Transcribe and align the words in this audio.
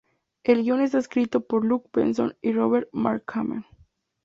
El 0.43 0.63
guion 0.63 0.81
está 0.81 0.97
escrito 0.97 1.41
por 1.45 1.63
Luc 1.63 1.91
Besson 1.93 2.35
y 2.41 2.53
Robert 2.53 2.89
Mark 2.91 3.23
Kamen. 3.23 3.65